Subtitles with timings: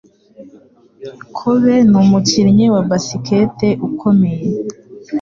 [1.37, 4.47] kobe numikinnyi wa basikete ukomeye